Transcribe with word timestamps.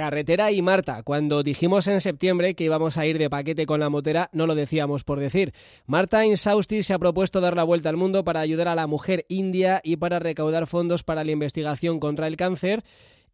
Carretera 0.00 0.50
y 0.50 0.62
Marta, 0.62 1.02
cuando 1.02 1.42
dijimos 1.42 1.86
en 1.86 2.00
septiembre 2.00 2.54
que 2.54 2.64
íbamos 2.64 2.96
a 2.96 3.04
ir 3.04 3.18
de 3.18 3.28
paquete 3.28 3.66
con 3.66 3.80
la 3.80 3.90
motera, 3.90 4.30
no 4.32 4.46
lo 4.46 4.54
decíamos 4.54 5.04
por 5.04 5.20
decir. 5.20 5.52
Marta 5.84 6.24
Insausti 6.24 6.82
se 6.82 6.94
ha 6.94 6.98
propuesto 6.98 7.42
dar 7.42 7.54
la 7.54 7.64
vuelta 7.64 7.90
al 7.90 7.98
mundo 7.98 8.24
para 8.24 8.40
ayudar 8.40 8.68
a 8.68 8.74
la 8.74 8.86
mujer 8.86 9.26
india 9.28 9.82
y 9.84 9.98
para 9.98 10.18
recaudar 10.18 10.66
fondos 10.66 11.04
para 11.04 11.22
la 11.22 11.32
investigación 11.32 12.00
contra 12.00 12.28
el 12.28 12.38
cáncer 12.38 12.82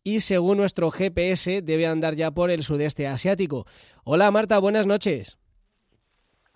y 0.02 0.18
según 0.18 0.56
nuestro 0.56 0.90
GPS 0.90 1.62
debe 1.62 1.86
andar 1.86 2.16
ya 2.16 2.32
por 2.32 2.50
el 2.50 2.64
sudeste 2.64 3.06
asiático. 3.06 3.64
Hola 4.02 4.32
Marta, 4.32 4.58
buenas 4.58 4.88
noches. 4.88 5.38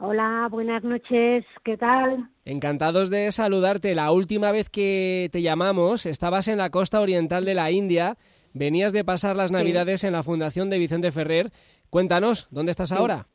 Hola, 0.01 0.49
buenas 0.51 0.83
noches, 0.83 1.45
¿qué 1.65 1.77
tal? 1.77 2.29
Encantados 2.45 3.11
de 3.11 3.31
saludarte. 3.31 3.95
La 3.95 4.11
última 4.11 4.51
vez 4.51 4.71
que 4.71 5.29
te 5.31 5.41
llamamos 5.41 6.05
estabas 6.05 6.49
en 6.49 6.59
la 6.59 6.71
costa 6.71 7.01
oriental 7.01 7.45
de 7.45 7.55
la 7.55 7.71
India 7.71 8.19
Venías 8.53 8.93
de 8.93 9.05
pasar 9.05 9.37
las 9.37 9.53
Navidades 9.53 10.05
en 10.05 10.13
la 10.13 10.23
Fundación 10.23 10.71
de 10.71 10.79
Vicente 10.79 11.13
Ferrer. 11.13 11.51
Cuéntanos, 11.89 12.49
¿dónde 12.51 12.73
estás 12.73 12.93
ahora? 12.93 13.27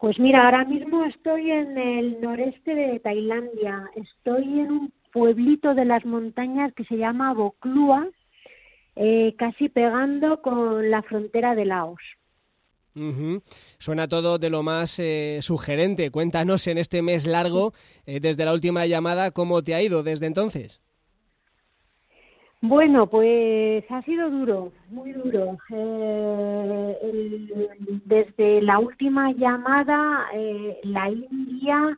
Pues 0.00 0.18
mira, 0.18 0.44
ahora 0.44 0.64
mismo 0.64 1.04
estoy 1.04 1.50
en 1.50 1.78
el 1.78 2.20
noreste 2.20 2.74
de 2.74 3.00
Tailandia. 3.00 3.90
Estoy 3.96 4.60
en 4.60 4.70
un 4.70 4.92
pueblito 5.12 5.74
de 5.74 5.84
las 5.84 6.04
montañas 6.04 6.74
que 6.74 6.84
se 6.84 6.96
llama 6.96 7.32
Boklua, 7.32 8.08
eh, 8.96 9.34
casi 9.38 9.68
pegando 9.68 10.42
con 10.42 10.90
la 10.90 11.02
frontera 11.02 11.54
de 11.54 11.64
Laos. 11.64 12.00
Suena 13.78 14.06
todo 14.06 14.38
de 14.38 14.50
lo 14.50 14.62
más 14.62 14.98
eh, 14.98 15.38
sugerente. 15.40 16.10
Cuéntanos 16.10 16.66
en 16.68 16.78
este 16.78 17.02
mes 17.02 17.26
largo, 17.26 17.72
eh, 18.06 18.20
desde 18.20 18.44
la 18.44 18.52
última 18.52 18.86
llamada, 18.86 19.30
cómo 19.30 19.62
te 19.62 19.74
ha 19.74 19.82
ido 19.82 20.02
desde 20.02 20.26
entonces. 20.26 20.80
Bueno, 22.66 23.06
pues 23.06 23.84
ha 23.90 24.00
sido 24.04 24.30
duro, 24.30 24.72
muy 24.88 25.12
duro. 25.12 25.58
Eh, 25.68 27.46
desde 28.06 28.62
la 28.62 28.78
última 28.78 29.32
llamada, 29.32 30.28
eh, 30.32 30.80
la 30.84 31.10
India, 31.10 31.94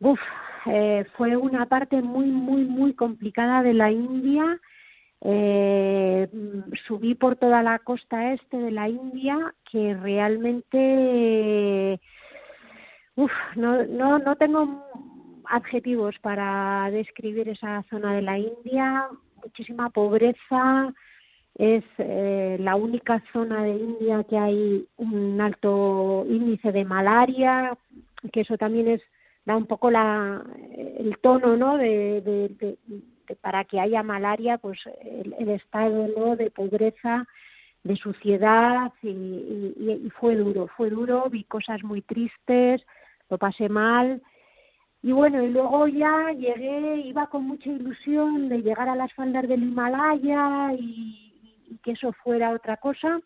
uf, 0.00 0.20
eh, 0.66 1.06
fue 1.16 1.38
una 1.38 1.64
parte 1.64 2.02
muy, 2.02 2.26
muy, 2.26 2.66
muy 2.66 2.92
complicada 2.92 3.62
de 3.62 3.72
la 3.72 3.90
India. 3.90 4.60
subí 6.86 7.14
por 7.14 7.36
toda 7.36 7.62
la 7.62 7.78
costa 7.78 8.34
este 8.34 8.58
de 8.58 8.70
la 8.70 8.90
India, 8.90 9.54
que 9.70 9.94
realmente, 9.94 11.98
uf, 13.16 13.32
no, 13.56 13.84
no, 13.86 14.18
no 14.18 14.36
tengo 14.36 14.84
adjetivos 15.46 16.14
para 16.20 16.90
describir 16.90 17.48
esa 17.48 17.82
zona 17.90 18.12
de 18.12 18.22
la 18.22 18.38
India 18.38 19.08
muchísima 19.42 19.90
pobreza, 19.90 20.92
es 21.54 21.84
eh, 21.98 22.56
la 22.60 22.76
única 22.76 23.22
zona 23.32 23.64
de 23.64 23.70
India 23.70 24.24
que 24.24 24.38
hay 24.38 24.86
un 24.96 25.40
alto 25.40 26.24
índice 26.28 26.70
de 26.72 26.84
malaria, 26.84 27.76
que 28.32 28.42
eso 28.42 28.56
también 28.56 28.88
es 28.88 29.02
da 29.44 29.56
un 29.56 29.66
poco 29.66 29.90
la, 29.90 30.44
el 30.98 31.16
tono 31.22 31.56
¿no? 31.56 31.78
de, 31.78 32.76
para 33.40 33.64
que 33.64 33.80
haya 33.80 34.02
malaria, 34.02 34.58
pues 34.58 34.78
el, 35.00 35.48
estado 35.48 36.06
¿no? 36.14 36.36
de 36.36 36.50
pobreza, 36.50 37.26
de 37.82 37.96
suciedad 37.96 38.92
y, 39.02 39.08
y, 39.08 40.10
fue 40.20 40.36
duro, 40.36 40.68
fue 40.76 40.90
duro, 40.90 41.30
vi 41.30 41.44
cosas 41.44 41.82
muy 41.82 42.02
tristes, 42.02 42.84
lo 43.30 43.38
pasé 43.38 43.70
mal 43.70 44.20
y 45.02 45.12
bueno, 45.12 45.42
y 45.42 45.50
luego 45.50 45.86
ya 45.86 46.32
llegué, 46.32 47.02
iba 47.06 47.28
con 47.28 47.44
mucha 47.44 47.70
ilusión 47.70 48.48
de 48.48 48.62
llegar 48.62 48.88
a 48.88 48.96
las 48.96 49.12
faldas 49.12 49.46
del 49.46 49.62
Himalaya 49.62 50.72
y, 50.74 51.78
que 51.82 51.92
eso 51.92 52.12
fuera 52.24 52.50
otra 52.50 52.78
cosa. 52.78 53.20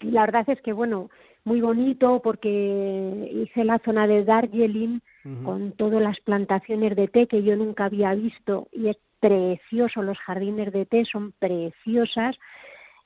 Y 0.00 0.10
la 0.10 0.22
verdad 0.22 0.44
es 0.48 0.60
que, 0.60 0.72
bueno, 0.72 1.08
muy 1.44 1.60
bonito 1.62 2.20
porque 2.22 3.30
hice 3.32 3.64
la 3.64 3.78
zona 3.78 4.06
de 4.06 4.24
Darjeeling 4.24 5.00
con 5.44 5.72
todas 5.72 6.00
las 6.00 6.18
plantaciones 6.20 6.96
de 6.96 7.08
té 7.08 7.26
que 7.26 7.42
yo 7.42 7.54
nunca 7.54 7.86
había 7.86 8.14
visto 8.14 8.68
y 8.72 8.88
es 8.88 8.96
precioso, 9.20 10.02
los 10.02 10.18
jardines 10.18 10.72
de 10.72 10.86
té 10.86 11.04
son 11.04 11.32
preciosas 11.38 12.36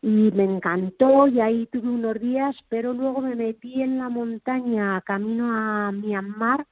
y 0.02 0.30
me 0.32 0.44
encantó 0.44 1.26
y 1.26 1.40
ahí 1.40 1.66
tuve 1.72 1.88
unos 1.88 2.20
días, 2.20 2.56
pero 2.68 2.92
luego 2.92 3.20
me 3.22 3.34
metí 3.34 3.82
en 3.82 3.98
la 3.98 4.08
montaña 4.08 5.00
camino 5.00 5.52
a 5.52 5.90
Myanmar 5.90 6.66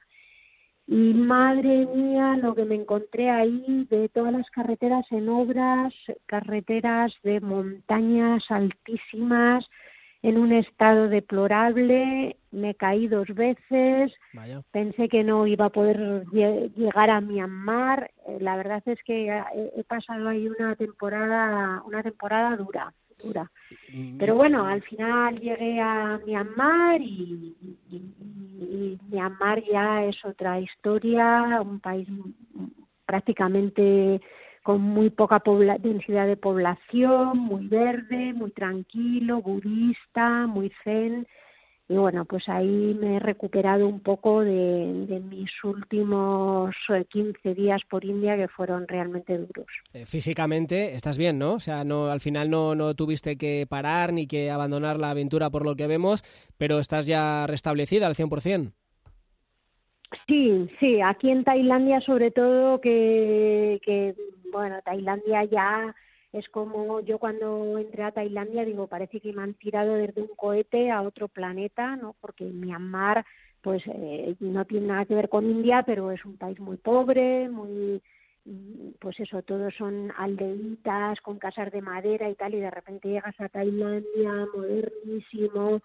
y 0.87 1.13
madre 1.13 1.85
mía, 1.85 2.37
lo 2.37 2.53
que 2.53 2.65
me 2.65 2.75
encontré 2.75 3.29
ahí 3.29 3.87
de 3.89 4.09
todas 4.09 4.33
las 4.33 4.49
carreteras 4.49 5.05
en 5.11 5.29
obras, 5.29 5.93
carreteras 6.25 7.13
de 7.23 7.39
montañas 7.39 8.43
altísimas, 8.49 9.69
en 10.23 10.37
un 10.37 10.51
estado 10.51 11.07
deplorable, 11.07 12.35
me 12.51 12.75
caí 12.75 13.07
dos 13.07 13.27
veces, 13.29 14.13
pensé 14.71 15.09
que 15.09 15.23
no 15.23 15.47
iba 15.47 15.65
a 15.65 15.69
poder 15.69 16.25
llegar 16.31 17.09
a 17.09 17.21
Myanmar, 17.21 18.11
eh, 18.27 18.37
la 18.39 18.55
verdad 18.55 18.83
es 18.85 19.01
que 19.03 19.41
he 19.75 19.83
pasado 19.85 20.27
ahí 20.27 20.47
una 20.47 20.75
temporada, 20.75 21.81
una 21.85 22.03
temporada 22.03 22.55
dura. 22.55 22.93
Mm, 23.93 24.17
Pero 24.17 24.35
bueno, 24.35 24.65
al 24.65 24.81
final 24.81 25.39
llegué 25.39 25.79
a 25.79 26.19
Myanmar 26.25 27.01
y, 27.01 27.55
Myanmar 29.09 29.63
ya 29.63 30.05
es 30.05 30.23
otra 30.23 30.59
historia, 30.59 31.61
un 31.61 31.79
país 31.79 32.07
prácticamente 33.05 34.21
con 34.63 34.81
muy 34.81 35.09
poca 35.09 35.41
densidad 35.79 36.27
de 36.27 36.37
población, 36.37 37.37
muy 37.37 37.67
verde, 37.67 38.33
muy 38.33 38.51
tranquilo, 38.51 39.41
budista, 39.41 40.45
muy 40.47 40.71
zen 40.83 41.27
y 41.91 41.97
bueno, 41.97 42.23
pues 42.23 42.47
ahí 42.47 42.95
me 42.97 43.17
he 43.17 43.19
recuperado 43.19 43.85
un 43.85 43.99
poco 43.99 44.45
de, 44.45 45.21
mis 45.29 45.51
últimos 45.61 46.73
15 46.87 47.37
eh, 47.43 47.53
días 47.53 47.81
por 47.89 48.05
India 48.05 48.37
que 48.37 48.47
fueron 48.47 48.87
realmente 48.87 49.37
duros. 49.37 49.67
Eh, 49.93 50.05
físicamente 50.05 50.95
estás 50.95 51.17
bien, 51.17 51.37
¿no? 51.37 51.55
O 51.55 51.59
sea, 51.59 51.83
no 51.83 52.05
al 52.05 52.21
final 52.21 52.49
no, 52.49 52.75
no 52.75 52.93
tuviste 52.95 53.37
que 53.37 53.65
parar 53.67 54.13
ni 54.13 54.25
que 54.25 54.49
abandonar 54.51 54.99
la 54.99 55.09
aventura 55.09 55.49
por 55.49 55.65
lo 55.65 55.75
que 55.75 55.87
vemos, 55.87 56.23
pero 56.57 56.79
estás 56.79 57.07
ya 57.07 57.45
restablecida 57.45 58.07
al 58.07 58.15
100%. 58.15 58.71
Sí, 60.27 60.69
sí, 60.79 61.01
aquí 61.01 61.29
en 61.29 61.43
Tailandia 61.43 61.99
sobre 61.99 62.31
todo 62.31 62.79
que, 62.79 63.81
que 63.83 64.15
bueno, 64.53 64.79
Tailandia 64.85 65.43
ya 65.43 65.93
es 66.33 66.47
como 66.49 67.01
yo 67.01 67.19
cuando 67.19 67.77
entré 67.77 68.03
a 68.03 68.11
Tailandia 68.11 68.63
digo 68.63 68.87
parece 68.87 69.19
que 69.19 69.33
me 69.33 69.43
han 69.43 69.53
tirado 69.55 69.95
desde 69.95 70.21
un 70.21 70.29
cohete 70.35 70.89
a 70.89 71.01
otro 71.01 71.27
planeta 71.27 71.95
no 71.95 72.15
porque 72.21 72.45
Myanmar 72.45 73.25
pues 73.61 73.83
eh, 73.85 74.35
no 74.39 74.65
tiene 74.65 74.87
nada 74.87 75.05
que 75.05 75.15
ver 75.15 75.29
con 75.29 75.49
India 75.49 75.83
pero 75.85 76.11
es 76.11 76.23
un 76.25 76.37
país 76.37 76.59
muy 76.59 76.77
pobre 76.77 77.49
muy 77.49 78.01
pues 78.99 79.19
eso 79.19 79.41
todos 79.43 79.73
son 79.75 80.11
aldeitas 80.17 81.19
con 81.21 81.37
casas 81.37 81.71
de 81.71 81.81
madera 81.81 82.29
y 82.29 82.35
tal 82.35 82.55
y 82.55 82.59
de 82.59 82.71
repente 82.71 83.09
llegas 83.09 83.39
a 83.39 83.49
Tailandia 83.49 84.47
modernísimo 84.55 85.81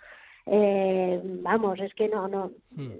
eh, 0.46 1.20
vamos 1.42 1.80
es 1.80 1.92
que 1.94 2.08
no 2.08 2.28
no 2.28 2.52
hmm. 2.70 2.92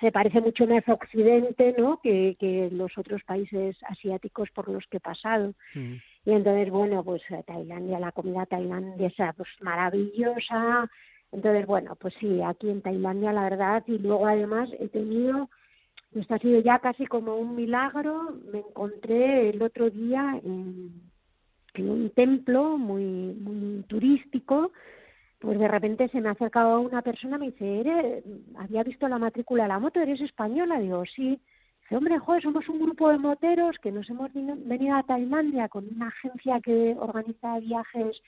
se 0.00 0.12
parece 0.12 0.40
mucho 0.40 0.66
más 0.66 0.88
a 0.88 0.94
Occidente 0.94 1.74
no 1.76 2.00
que, 2.00 2.36
que 2.38 2.70
los 2.72 2.96
otros 2.96 3.22
países 3.24 3.76
asiáticos 3.88 4.50
por 4.52 4.68
los 4.68 4.86
que 4.86 4.96
he 4.96 5.00
pasado 5.00 5.52
hmm. 5.74 5.96
Y 6.24 6.32
entonces, 6.32 6.70
bueno, 6.70 7.02
pues 7.02 7.22
eh, 7.30 7.42
Tailandia, 7.46 7.98
la 7.98 8.12
comida 8.12 8.46
tailandesa, 8.46 9.32
pues 9.36 9.48
maravillosa. 9.60 10.88
Entonces, 11.32 11.66
bueno, 11.66 11.96
pues 11.96 12.14
sí, 12.20 12.40
aquí 12.42 12.70
en 12.70 12.82
Tailandia, 12.82 13.32
la 13.32 13.44
verdad, 13.44 13.82
y 13.86 13.98
luego 13.98 14.26
además 14.26 14.68
he 14.78 14.88
tenido, 14.88 15.48
esto 16.14 16.34
ha 16.34 16.38
sido 16.38 16.60
ya 16.60 16.78
casi 16.78 17.06
como 17.06 17.36
un 17.36 17.56
milagro, 17.56 18.36
me 18.52 18.58
encontré 18.58 19.50
el 19.50 19.62
otro 19.62 19.90
día 19.90 20.40
en, 20.44 21.10
un 21.78 22.10
templo 22.10 22.76
muy, 22.76 23.04
muy 23.04 23.82
turístico, 23.84 24.72
pues 25.38 25.58
de 25.58 25.66
repente 25.66 26.08
se 26.08 26.20
me 26.20 26.28
ha 26.28 26.78
una 26.78 27.00
persona, 27.00 27.38
me 27.38 27.46
dice, 27.46 27.80
¿Eres, 27.80 28.24
había 28.58 28.82
visto 28.82 29.08
la 29.08 29.18
matrícula 29.18 29.62
de 29.64 29.70
la 29.70 29.78
moto, 29.78 29.98
¿eres 29.98 30.20
española? 30.20 30.78
Digo, 30.78 31.02
sí 31.06 31.40
hombre, 31.96 32.18
joder, 32.18 32.42
somos 32.42 32.68
un 32.68 32.80
grupo 32.80 33.10
de 33.10 33.18
moteros 33.18 33.76
que 33.78 33.92
nos 33.92 34.08
hemos 34.08 34.30
venido 34.32 34.96
a 34.96 35.02
Tailandia 35.02 35.68
con 35.68 35.86
una 35.94 36.08
agencia 36.08 36.60
que 36.60 36.96
organiza 36.98 37.58
viajes 37.60 38.22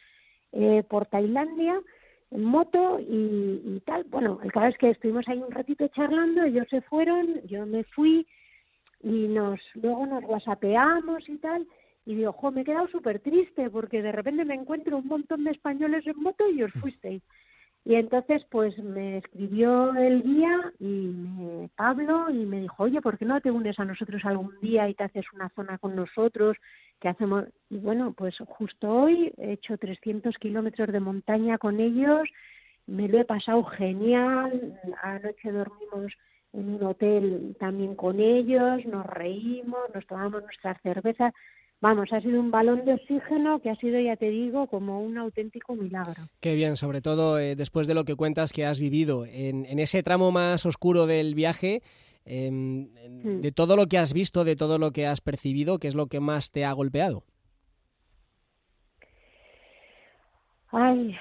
eh, 0.52 0.82
por 0.88 1.06
Tailandia 1.06 1.81
en 2.31 2.44
moto 2.44 2.99
y, 3.00 3.81
tal. 3.87 4.05
Bueno, 4.05 4.40
el 4.43 4.52
caso 4.52 4.69
es 4.69 4.78
que 4.78 4.90
estuvimos 4.90 5.28
ahí 5.28 5.38
un 5.38 5.50
ratito 5.50 5.87
charlando, 5.88 6.43
ellos 6.43 6.66
se 6.69 6.81
fueron, 6.82 7.40
yo 7.46 7.64
me 7.66 7.84
fui 7.84 8.26
y 9.02 9.28
nos 9.28 9.61
luego 9.75 10.06
nos 10.06 10.25
whatsappeamos 10.25 11.28
y 11.28 11.38
tal. 11.38 11.66
Y 12.06 12.16
digo, 12.16 12.32
jo, 12.32 12.50
me 12.50 12.62
he 12.62 12.64
quedado 12.64 12.88
súper 12.88 13.20
triste 13.20 13.70
porque 13.70 14.02
de 14.02 14.12
repente 14.12 14.44
me 14.44 14.55
encuentro 14.55 14.99
un 14.99 15.06
montón 15.06 15.44
de 15.44 15.52
españoles 15.52 16.06
en 16.06 16.20
moto 16.20 16.49
y 16.50 16.62
os 16.62 16.72
fuisteis. 16.72 17.22
Y 17.85 17.97
entonces, 17.97 18.45
pues 18.51 18.79
me 18.79 19.19
escribió 19.19 19.95
el 19.95 20.23
guía 20.23 20.73
y 20.81 21.69
Pablo 21.77 22.31
y 22.31 22.47
me 22.47 22.61
dijo, 22.61 22.85
oye, 22.85 23.03
¿por 23.03 23.19
qué 23.19 23.27
no 23.27 23.41
te 23.43 23.51
unes 23.51 23.79
a 23.79 23.85
nosotros 23.85 24.25
algún 24.25 24.59
día 24.61 24.89
y 24.89 24.95
te 24.95 25.05
haces 25.05 25.27
una 25.35 25.51
zona 25.51 25.77
con 25.79 25.95
nosotros? 25.95 26.57
que 27.01 27.11
hacemos? 27.11 27.45
Y 27.69 27.79
bueno, 27.79 28.15
pues 28.17 28.35
justo 28.47 28.89
hoy 28.89 29.33
he 29.37 29.53
hecho 29.53 29.77
300 29.77 30.37
kilómetros 30.39 30.89
de 30.91 31.01
montaña 31.01 31.59
con 31.59 31.79
ellos, 31.79 32.23
me 32.87 33.09
lo 33.09 33.21
he 33.21 33.25
pasado 33.27 33.63
genial, 33.65 34.81
anoche 35.03 35.53
dormimos 35.53 36.13
en 36.55 36.75
un 36.75 36.83
hotel 36.83 37.57
también 37.59 37.95
con 37.95 38.21
ellos, 38.21 38.85
nos 38.87 39.05
reímos, 39.05 39.81
nos 39.95 40.07
tomamos 40.07 40.43
nuestras 40.43 40.81
cervezas 40.83 41.35
vamos, 41.85 42.11
ha 42.15 42.21
sido 42.23 42.41
un 42.41 42.51
balón 42.51 42.87
de 42.87 42.95
oxígeno 42.95 43.61
que 43.61 43.69
ha 43.69 43.77
sido, 43.77 44.01
ya 44.01 44.17
te 44.17 44.31
digo, 44.31 44.67
como 44.69 45.03
un 45.03 45.19
auténtico 45.19 45.75
milagro. 45.75 46.15
Qué 46.41 46.55
bien, 46.55 46.77
sobre 46.79 47.03
todo 47.03 47.39
eh, 47.39 47.57
después 47.57 47.87
de 47.87 47.93
lo 47.93 48.07
que 48.07 48.15
cuentas 48.15 48.55
que 48.55 48.65
has 48.65 48.81
vivido 48.81 49.27
en, 49.27 49.79
ese 49.79 50.03
tramo 50.03 50.33
más 50.33 50.65
oscuro 50.65 51.07
del 51.07 51.35
viaje. 51.35 51.83
Em, 52.25 52.89
mm. 53.23 53.43
De 53.43 53.53
todo 53.53 53.77
lo 53.77 53.87
que 53.87 53.99
has 53.99 54.15
visto, 54.15 54.45
de 54.45 54.57
todo 54.57 54.79
lo 54.79 54.93
que 54.93 55.07
has 55.07 55.21
percibido, 55.21 55.79
¿qué 55.79 55.89
es 55.89 55.95
lo 55.95 56.07
que 56.07 56.21
más 56.21 56.51
te 56.51 56.65
ha 56.65 56.73
golpeado? 56.73 57.25
Ay, 60.73 61.15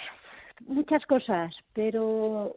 muchas 0.66 1.06
cosas, 1.06 1.54
pero 1.74 2.56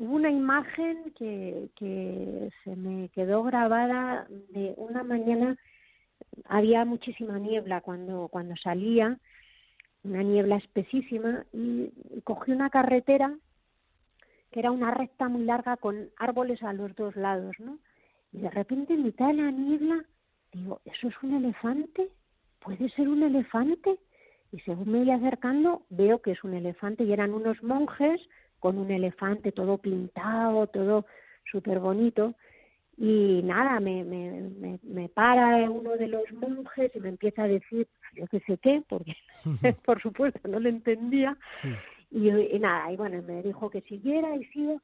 hubo 0.00 0.16
una 0.16 0.32
imagen 0.32 1.12
que, 1.16 1.68
que 1.76 2.50
se 2.64 2.74
me 2.74 3.08
quedó 3.10 3.44
grabada 3.44 4.26
de 4.48 4.74
una 4.76 5.04
mañana 5.04 5.56
había 6.46 6.84
muchísima 6.84 7.38
niebla 7.38 7.80
cuando, 7.80 8.28
cuando 8.28 8.56
salía, 8.56 9.18
una 10.02 10.22
niebla 10.22 10.56
espesísima, 10.56 11.44
y, 11.52 11.90
cogí 12.24 12.52
una 12.52 12.70
carretera 12.70 13.34
que 14.50 14.60
era 14.60 14.72
una 14.72 14.90
recta 14.90 15.28
muy 15.28 15.44
larga 15.44 15.76
con 15.76 16.10
árboles 16.16 16.62
a 16.62 16.72
los 16.72 16.94
dos 16.96 17.14
lados, 17.14 17.54
¿no? 17.60 17.78
Y 18.32 18.38
de 18.38 18.50
repente 18.50 18.94
en 18.94 19.04
mitad 19.04 19.28
de 19.28 19.34
la 19.34 19.50
niebla 19.50 20.04
digo, 20.52 20.80
¿eso 20.84 21.08
es 21.08 21.14
un 21.22 21.34
elefante? 21.34 22.08
¿Puede 22.58 22.88
ser 22.90 23.08
un 23.08 23.22
elefante? 23.22 23.98
Y 24.52 24.58
según 24.60 24.90
me 24.90 24.98
voy 24.98 25.10
acercando 25.12 25.82
veo 25.90 26.20
que 26.20 26.32
es 26.32 26.42
un 26.42 26.54
elefante 26.54 27.04
y 27.04 27.12
eran 27.12 27.32
unos 27.32 27.62
monjes 27.62 28.20
con 28.58 28.76
un 28.78 28.90
elefante 28.90 29.52
todo 29.52 29.78
pintado, 29.78 30.66
todo 30.66 31.06
súper 31.50 31.78
bonito 31.78 32.34
y 33.02 33.40
nada, 33.42 33.80
me, 33.80 34.04
me, 34.04 34.78
me, 34.82 35.08
para 35.08 35.70
uno 35.70 35.96
de 35.96 36.06
los 36.06 36.30
monjes 36.34 36.94
y 36.94 37.00
me 37.00 37.08
empieza 37.08 37.44
a 37.44 37.48
decir 37.48 37.88
yo 38.12 38.26
qué 38.26 38.40
sé 38.40 38.58
qué, 38.58 38.82
porque 38.86 39.16
por 39.86 40.02
supuesto 40.02 40.46
no 40.46 40.60
lo 40.60 40.68
entendía. 40.68 41.34
Y, 42.10 42.30
nada, 42.58 42.92
y 42.92 42.96
bueno, 42.96 43.22
me 43.22 43.42
dijo 43.42 43.70
que 43.70 43.80
siguiera 43.82 44.36
y 44.36 44.44
sigo. 44.46 44.82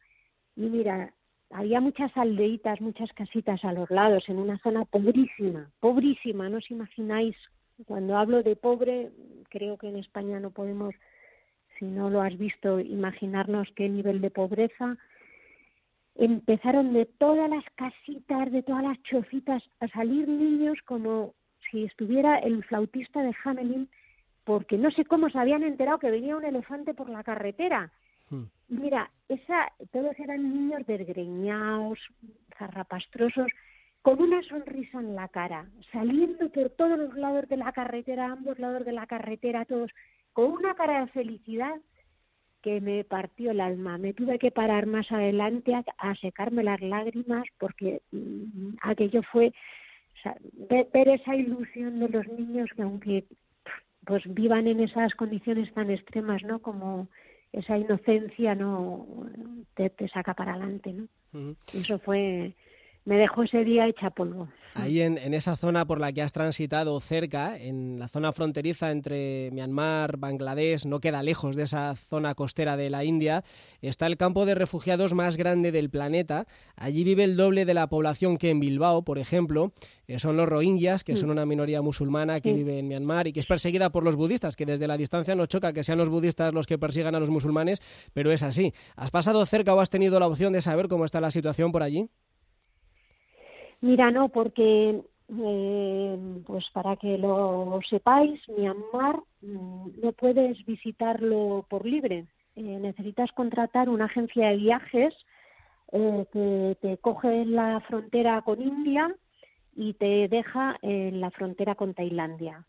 Y 0.56 0.62
mira, 0.62 1.12
había 1.50 1.78
muchas 1.82 2.10
aldeitas, 2.16 2.80
muchas 2.80 3.12
casitas 3.12 3.62
a 3.66 3.74
los 3.74 3.90
lados, 3.90 4.26
en 4.30 4.38
una 4.38 4.56
zona 4.60 4.86
pobrísima, 4.86 5.70
pobrísima, 5.80 6.48
no 6.48 6.56
os 6.56 6.70
imagináis. 6.70 7.36
Cuando 7.84 8.16
hablo 8.16 8.42
de 8.42 8.56
pobre, 8.56 9.10
creo 9.50 9.76
que 9.76 9.90
en 9.90 9.96
España 9.96 10.40
no 10.40 10.52
podemos, 10.52 10.94
si 11.78 11.84
no 11.84 12.08
lo 12.08 12.22
has 12.22 12.38
visto, 12.38 12.80
imaginarnos 12.80 13.68
qué 13.76 13.90
nivel 13.90 14.22
de 14.22 14.30
pobreza 14.30 14.96
empezaron 16.18 16.92
de 16.92 17.06
todas 17.06 17.48
las 17.48 17.64
casitas, 17.74 18.50
de 18.50 18.62
todas 18.62 18.82
las 18.82 19.02
chocitas, 19.02 19.62
a 19.80 19.88
salir 19.88 20.28
niños 20.28 20.78
como 20.84 21.34
si 21.70 21.84
estuviera 21.84 22.38
el 22.38 22.64
flautista 22.64 23.22
de 23.22 23.34
Hamelin, 23.44 23.88
porque 24.44 24.78
no 24.78 24.90
sé 24.90 25.04
cómo 25.04 25.28
se 25.28 25.38
habían 25.38 25.62
enterado 25.62 25.98
que 25.98 26.10
venía 26.10 26.36
un 26.36 26.44
elefante 26.44 26.94
por 26.94 27.08
la 27.08 27.24
carretera. 27.24 27.90
Hmm. 28.30 28.44
Mira, 28.68 29.10
esa, 29.28 29.72
todos 29.92 30.18
eran 30.18 30.42
niños 30.42 30.86
desgreñados, 30.86 31.98
zarrapastrosos, 32.58 33.48
con 34.02 34.22
una 34.22 34.40
sonrisa 34.44 35.00
en 35.00 35.16
la 35.16 35.26
cara, 35.28 35.66
saliendo 35.90 36.48
por 36.50 36.70
todos 36.70 36.96
los 36.96 37.14
lados 37.16 37.48
de 37.48 37.56
la 37.56 37.72
carretera, 37.72 38.26
ambos 38.26 38.58
lados 38.58 38.84
de 38.84 38.92
la 38.92 39.06
carretera, 39.06 39.64
todos 39.64 39.90
con 40.32 40.52
una 40.52 40.74
cara 40.74 41.00
de 41.00 41.06
felicidad 41.08 41.74
que 42.66 42.80
me 42.80 43.04
partió 43.04 43.52
el 43.52 43.60
alma. 43.60 43.96
Me 43.96 44.12
tuve 44.12 44.40
que 44.40 44.50
parar 44.50 44.86
más 44.86 45.12
adelante 45.12 45.72
a, 45.72 46.14
secarme 46.16 46.64
las 46.64 46.80
lágrimas 46.80 47.44
porque 47.58 48.02
mm, 48.10 48.70
aquello 48.82 49.22
fue 49.30 49.52
ver, 50.68 51.08
esa 51.08 51.36
ilusión 51.36 52.00
de 52.00 52.08
los 52.08 52.26
niños 52.26 52.68
que 52.74 52.82
aunque 52.82 53.24
pues 54.04 54.24
vivan 54.26 54.66
en 54.66 54.80
esas 54.80 55.14
condiciones 55.14 55.72
tan 55.74 55.92
extremas, 55.92 56.42
¿no? 56.42 56.58
Como 56.58 57.06
esa 57.52 57.78
inocencia 57.78 58.56
no 58.56 59.06
te, 59.76 60.08
saca 60.08 60.34
para 60.34 60.54
adelante, 60.54 60.92
¿no? 60.92 61.54
Eso 61.72 62.00
fue 62.00 62.52
me 63.06 63.16
dejó 63.16 63.44
ese 63.44 63.64
día 63.64 63.86
hecha 63.86 64.10
polvo. 64.10 64.48
Ahí 64.74 65.00
en, 65.00 65.16
esa 65.32 65.56
zona 65.56 65.86
por 65.86 66.00
la 66.00 66.12
que 66.12 66.20
has 66.20 66.34
transitado 66.34 67.00
cerca, 67.00 67.56
en 67.56 67.98
la 67.98 68.08
zona 68.08 68.32
fronteriza 68.32 68.90
entre 68.90 69.50
Myanmar, 69.52 70.18
Bangladesh, 70.18 70.84
no 70.84 71.00
queda 71.00 71.22
lejos 71.22 71.56
de 71.56 71.62
esa 71.62 71.94
zona 71.94 72.34
costera 72.34 72.76
de 72.76 72.90
la 72.90 73.04
India, 73.04 73.42
está 73.80 74.06
el 74.06 74.18
campo 74.18 74.44
de 74.44 74.54
refugiados 74.54 75.14
más 75.14 75.38
grande 75.38 75.72
del 75.72 75.88
planeta. 75.88 76.46
Allí 76.74 77.04
vive 77.04 77.24
el 77.24 77.36
doble 77.36 77.64
de 77.64 77.72
la 77.72 77.86
población 77.86 78.36
que 78.36 78.50
en 78.50 78.60
Bilbao, 78.60 79.02
por 79.02 79.18
ejemplo. 79.18 79.72
Eh, 80.08 80.18
son 80.18 80.36
los 80.36 80.48
rohingyas, 80.48 81.04
que 81.04 81.16
son 81.16 81.30
mm. 81.30 81.32
una 81.32 81.46
minoría 81.46 81.80
musulmana 81.80 82.40
que 82.40 82.52
vive 82.52 82.78
en 82.78 82.88
Myanmar 82.88 83.28
y 83.28 83.32
que 83.32 83.40
es 83.40 83.46
perseguida 83.46 83.90
por 83.90 84.02
los 84.02 84.16
budistas, 84.16 84.56
que 84.56 84.66
desde 84.66 84.86
la 84.86 84.96
distancia 84.96 85.34
nos 85.34 85.48
choca 85.48 85.72
que 85.72 85.84
sean 85.84 85.98
los 85.98 86.10
budistas 86.10 86.52
los 86.52 86.66
que 86.66 86.76
persigan 86.76 87.14
a 87.14 87.20
los 87.20 87.30
musulmanes, 87.30 87.80
pero 88.12 88.30
es 88.30 88.42
así. 88.42 88.72
¿Has 88.94 89.10
pasado 89.10 89.46
cerca 89.46 89.74
o 89.74 89.80
has 89.80 89.90
tenido 89.90 90.20
la 90.20 90.26
opción 90.26 90.52
de 90.52 90.60
saber 90.60 90.88
cómo 90.88 91.04
está 91.04 91.20
la 91.20 91.30
situación 91.30 91.72
por 91.72 91.82
allí? 91.82 92.10
Mira, 93.80 94.10
no, 94.10 94.28
porque 94.28 95.02
eh, 95.28 96.42
pues 96.46 96.64
para 96.72 96.96
que 96.96 97.18
lo 97.18 97.80
sepáis, 97.88 98.40
Myanmar 98.48 99.20
mm, 99.42 100.00
no 100.02 100.12
puedes 100.12 100.64
visitarlo 100.64 101.66
por 101.68 101.84
libre. 101.84 102.26
Eh, 102.54 102.78
necesitas 102.80 103.32
contratar 103.32 103.88
una 103.88 104.04
agencia 104.04 104.48
de 104.48 104.56
viajes 104.56 105.14
eh, 105.92 106.26
que 106.32 106.76
te 106.80 106.98
coge 106.98 107.42
en 107.42 107.54
la 107.54 107.80
frontera 107.80 108.40
con 108.42 108.62
India 108.62 109.12
y 109.74 109.94
te 109.94 110.28
deja 110.28 110.78
en 110.80 111.20
la 111.20 111.30
frontera 111.30 111.74
con 111.74 111.92
Tailandia. 111.92 112.64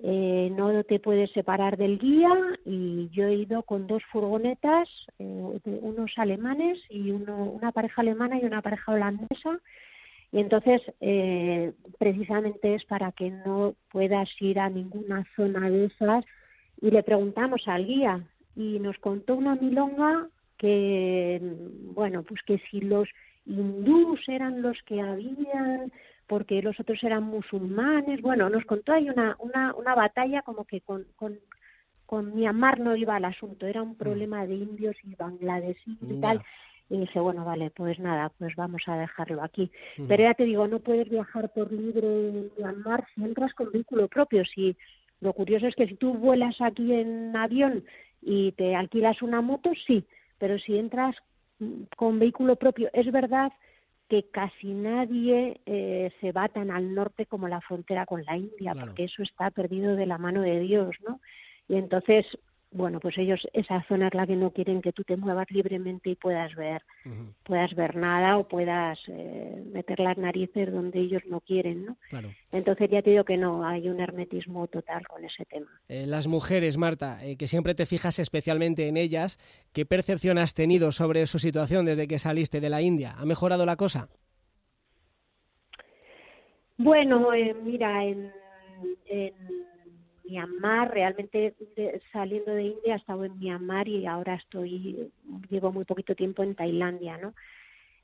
no 0.00 0.84
te 0.84 0.98
puedes 0.98 1.30
separar 1.32 1.76
del 1.76 1.98
guía 1.98 2.34
y 2.66 3.08
yo 3.10 3.26
he 3.28 3.34
ido 3.34 3.62
con 3.62 3.86
dos 3.86 4.02
furgonetas, 4.12 4.88
unos 5.18 6.12
alemanes 6.16 6.78
y 6.90 7.10
una 7.12 7.72
pareja 7.72 8.02
alemana 8.02 8.38
y 8.38 8.44
una 8.44 8.60
pareja 8.60 8.92
holandesa 8.92 9.60
y 10.32 10.40
entonces, 10.40 10.80
eh, 11.00 11.72
precisamente 11.98 12.74
es 12.74 12.84
para 12.86 13.12
que 13.12 13.30
no 13.30 13.74
puedas 13.90 14.30
ir 14.40 14.58
a 14.58 14.70
ninguna 14.70 15.26
zona 15.36 15.68
de 15.68 15.84
esas. 15.84 16.24
Y 16.80 16.90
le 16.90 17.02
preguntamos 17.02 17.68
al 17.68 17.86
guía 17.86 18.26
y 18.56 18.78
nos 18.80 18.96
contó 18.98 19.34
una 19.34 19.56
milonga 19.56 20.26
que, 20.56 21.38
bueno, 21.94 22.22
pues 22.22 22.40
que 22.46 22.58
si 22.70 22.80
los 22.80 23.08
hindús 23.44 24.20
eran 24.26 24.62
los 24.62 24.80
que 24.84 25.02
habían, 25.02 25.92
porque 26.26 26.62
los 26.62 26.80
otros 26.80 27.04
eran 27.04 27.24
musulmanes, 27.24 28.22
bueno, 28.22 28.48
nos 28.48 28.64
contó 28.64 28.92
ahí 28.92 29.10
una, 29.10 29.36
una, 29.38 29.74
una 29.74 29.94
batalla 29.94 30.40
como 30.42 30.64
que 30.64 30.80
con, 30.80 31.04
con, 31.14 31.38
con 32.06 32.34
Myanmar 32.34 32.80
no 32.80 32.96
iba 32.96 33.16
al 33.16 33.26
asunto, 33.26 33.66
era 33.66 33.82
un 33.82 33.90
mm. 33.90 33.96
problema 33.96 34.46
de 34.46 34.54
indios 34.54 34.96
y 35.04 35.14
bangladesíes 35.14 35.98
y 36.00 36.20
tal 36.20 36.42
y 36.88 36.98
dije, 36.98 37.20
bueno, 37.20 37.44
vale, 37.44 37.70
pues 37.70 37.98
nada, 37.98 38.30
pues 38.38 38.54
vamos 38.56 38.82
a 38.86 38.96
dejarlo 38.96 39.42
aquí. 39.42 39.70
Pero 40.08 40.22
ya 40.22 40.34
te 40.34 40.44
digo, 40.44 40.68
no 40.68 40.78
puedes 40.80 41.08
viajar 41.08 41.50
por 41.52 41.72
libre 41.72 42.06
en 42.06 42.50
Myanmar 42.58 43.06
si 43.14 43.24
entras 43.24 43.54
con 43.54 43.70
vehículo 43.72 44.08
propio. 44.08 44.44
Si 44.44 44.76
lo 45.20 45.32
curioso 45.32 45.66
es 45.66 45.74
que 45.74 45.86
si 45.86 45.94
tú 45.94 46.14
vuelas 46.14 46.60
aquí 46.60 46.92
en 46.92 47.34
avión 47.34 47.84
y 48.20 48.52
te 48.52 48.74
alquilas 48.74 49.22
una 49.22 49.40
moto, 49.40 49.70
sí, 49.86 50.04
pero 50.38 50.58
si 50.58 50.76
entras 50.76 51.16
con 51.96 52.18
vehículo 52.18 52.56
propio, 52.56 52.90
es 52.92 53.10
verdad 53.10 53.52
que 54.08 54.24
casi 54.30 54.74
nadie 54.74 55.60
eh, 55.64 56.12
se 56.20 56.32
va 56.32 56.48
tan 56.48 56.70
al 56.70 56.94
norte 56.94 57.24
como 57.24 57.48
la 57.48 57.62
frontera 57.62 58.04
con 58.04 58.22
la 58.24 58.36
India, 58.36 58.74
porque 58.74 59.04
eso 59.04 59.22
está 59.22 59.50
perdido 59.50 59.96
de 59.96 60.04
la 60.04 60.18
mano 60.18 60.42
de 60.42 60.60
Dios, 60.60 60.94
¿no? 61.06 61.20
Y 61.68 61.76
entonces 61.76 62.26
bueno, 62.72 63.00
pues 63.00 63.16
ellos 63.18 63.46
esa 63.52 63.82
zona 63.82 64.08
es 64.08 64.14
la 64.14 64.26
que 64.26 64.36
no 64.36 64.50
quieren 64.50 64.80
que 64.80 64.92
tú 64.92 65.04
te 65.04 65.16
muevas 65.16 65.50
libremente 65.50 66.10
y 66.10 66.14
puedas 66.16 66.54
ver, 66.54 66.82
puedas 67.44 67.74
ver 67.74 67.96
nada 67.96 68.38
o 68.38 68.48
puedas 68.48 68.98
eh, 69.08 69.62
meter 69.72 70.00
las 70.00 70.16
narices 70.16 70.72
donde 70.72 71.00
ellos 71.00 71.22
no 71.28 71.40
quieren, 71.40 71.86
¿no? 71.86 71.96
Entonces 72.50 72.90
ya 72.90 73.02
te 73.02 73.10
digo 73.10 73.24
que 73.24 73.36
no, 73.36 73.66
hay 73.66 73.88
un 73.88 74.00
hermetismo 74.00 74.66
total 74.68 75.06
con 75.06 75.24
ese 75.24 75.44
tema. 75.44 75.68
Eh, 75.88 76.06
las 76.06 76.26
mujeres, 76.26 76.78
Marta, 76.78 77.24
eh, 77.24 77.36
que 77.36 77.48
siempre 77.48 77.74
te 77.74 77.86
fijas 77.86 78.18
especialmente 78.18 78.88
en 78.88 78.96
ellas, 78.96 79.38
¿qué 79.72 79.84
percepción 79.84 80.38
has 80.38 80.54
tenido 80.54 80.92
sobre 80.92 81.26
su 81.26 81.38
situación 81.38 81.84
desde 81.84 82.08
que 82.08 82.18
saliste 82.18 82.60
de 82.60 82.70
la 82.70 82.80
India? 82.80 83.14
¿Ha 83.18 83.26
mejorado 83.26 83.66
la 83.66 83.76
cosa? 83.76 84.08
Bueno, 86.78 87.28
mira, 87.62 88.04
en 88.04 88.32
Myanmar, 90.32 90.90
realmente 90.92 91.54
saliendo 92.10 92.52
de 92.52 92.62
India 92.64 92.94
he 92.94 92.96
estado 92.96 93.24
en 93.24 93.38
Myanmar 93.38 93.86
y 93.86 94.06
ahora 94.06 94.34
estoy, 94.36 95.10
llevo 95.50 95.72
muy 95.72 95.84
poquito 95.84 96.14
tiempo 96.14 96.42
en 96.42 96.54
Tailandia, 96.54 97.18
¿no? 97.18 97.34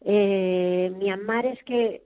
Eh, 0.02 0.92
Myanmar 0.98 1.46
es 1.46 1.62
que 1.64 2.02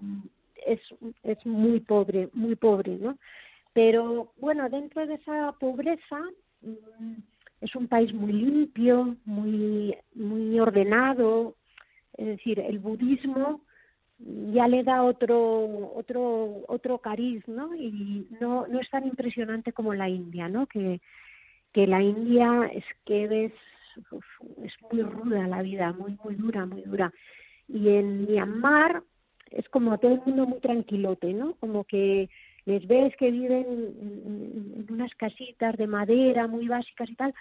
mm, 0.00 0.20
es, 0.66 0.80
es 1.24 1.44
muy 1.44 1.80
pobre, 1.80 2.28
muy 2.32 2.54
pobre, 2.54 2.96
¿no? 2.96 3.18
Pero 3.72 4.32
bueno, 4.36 4.68
dentro 4.68 5.04
de 5.06 5.14
esa 5.14 5.52
pobreza 5.58 6.20
mm, 6.62 7.14
es 7.60 7.74
un 7.74 7.88
país 7.88 8.14
muy 8.14 8.32
limpio, 8.32 9.16
muy, 9.24 9.96
muy 10.14 10.60
ordenado, 10.60 11.56
es 12.16 12.26
decir, 12.26 12.60
el 12.60 12.78
budismo 12.78 13.62
ya 14.18 14.66
le 14.66 14.82
da 14.82 15.04
otro 15.04 15.92
otro 15.94 16.64
otro 16.66 16.98
cariz 16.98 17.46
no 17.46 17.74
y 17.74 18.26
no 18.40 18.66
no 18.66 18.80
es 18.80 18.90
tan 18.90 19.06
impresionante 19.06 19.72
como 19.72 19.94
la 19.94 20.08
India 20.08 20.48
no 20.48 20.66
que 20.66 21.00
que 21.72 21.86
la 21.86 22.02
India 22.02 22.68
es 22.72 22.84
que 23.04 23.46
es 23.46 23.52
es 24.64 24.72
muy 24.90 25.02
ruda 25.02 25.46
la 25.46 25.62
vida 25.62 25.92
muy 25.92 26.18
muy 26.24 26.34
dura 26.34 26.66
muy 26.66 26.82
dura. 26.82 27.12
Y 27.68 27.90
en 27.90 28.22
Myanmar 28.22 29.02
es 29.50 29.68
como 29.68 29.98
todo 29.98 30.14
el 30.14 30.22
mundo 30.26 30.46
muy 30.46 30.60
tranquilote 30.60 31.32
no 31.32 31.54
como 31.54 31.84
que 31.84 32.28
les 32.64 32.86
ves 32.86 33.14
que 33.16 33.30
viven 33.30 33.66
en, 34.00 34.72
en 34.76 34.86
unas 34.92 35.14
casitas 35.14 35.76
de 35.76 35.86
madera 35.86 36.48
muy 36.48 36.66
básicas 36.66 37.08
y 37.08 37.14
tal 37.14 37.34